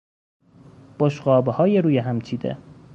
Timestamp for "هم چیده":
1.97-2.57